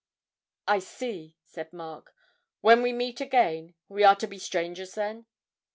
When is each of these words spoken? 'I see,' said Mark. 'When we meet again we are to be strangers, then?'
'I 0.67 0.79
see,' 0.79 1.37
said 1.45 1.71
Mark. 1.71 2.15
'When 2.61 2.81
we 2.81 2.91
meet 2.91 3.21
again 3.21 3.75
we 3.87 4.03
are 4.03 4.15
to 4.15 4.25
be 4.25 4.39
strangers, 4.39 4.95
then?' 4.95 5.27